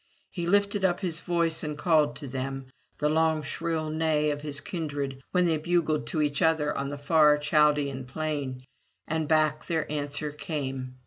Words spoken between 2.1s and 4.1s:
to them, the long shrill